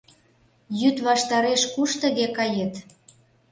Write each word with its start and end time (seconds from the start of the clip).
—Йӱд 0.79 0.97
ваштареш 1.07 1.61
куш 1.73 1.91
тыге 2.01 2.27
кает? 2.37 2.73